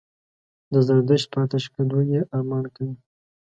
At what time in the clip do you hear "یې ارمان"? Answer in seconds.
2.11-2.65